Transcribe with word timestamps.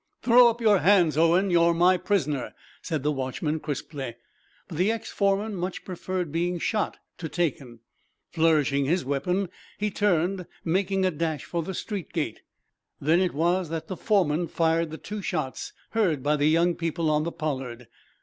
"Throw 0.23 0.49
up 0.49 0.59
your 0.59 0.79
hands, 0.79 1.15
Owen. 1.15 1.51
You're 1.51 1.75
my 1.75 1.95
prisoner," 1.95 2.55
said 2.81 3.03
the 3.03 3.11
watchman, 3.11 3.59
crisply. 3.59 4.15
But 4.67 4.79
the 4.79 4.91
ex 4.91 5.11
foreman 5.11 5.53
much 5.53 5.85
preferred 5.85 6.31
being 6.31 6.57
shot 6.57 6.97
to 7.19 7.29
taken. 7.29 7.81
Flourishing 8.31 8.85
his 8.85 9.05
weapon, 9.05 9.49
he 9.77 9.91
turned, 9.91 10.47
making 10.65 11.05
a 11.05 11.11
dash 11.11 11.45
for 11.45 11.61
the 11.61 11.75
street 11.75 12.13
gate. 12.13 12.39
Then 12.99 13.19
it 13.19 13.35
was 13.35 13.69
that 13.69 13.89
the 13.89 13.95
foreman 13.95 14.47
fired 14.47 14.89
the 14.89 14.97
two 14.97 15.21
shots 15.21 15.71
heard 15.91 16.23
by 16.23 16.35
the 16.35 16.47
young 16.47 16.73
people 16.73 17.11
on 17.11 17.23
the 17.23 17.31
"Pollard." 17.31 17.87